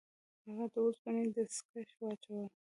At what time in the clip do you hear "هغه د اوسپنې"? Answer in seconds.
0.45-1.23